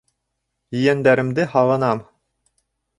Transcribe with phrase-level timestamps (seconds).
[0.79, 2.05] Ейәндәремде һағынам.